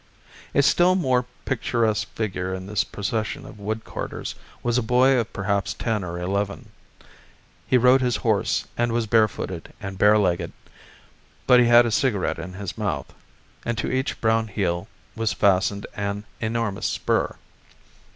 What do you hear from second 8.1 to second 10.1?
horse, and was barefooted and